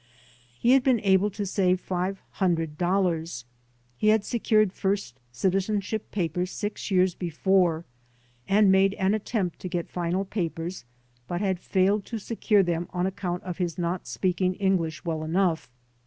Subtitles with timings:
[0.59, 3.45] He had been able to save five hun dred dollars.
[3.99, 7.85] He had secured first citizenship papers six years before
[8.47, 10.85] and made an attempt to get final papers
[11.27, 15.23] but had failed to secure them on account of his not speak ing English well
[15.23, 15.69] enough.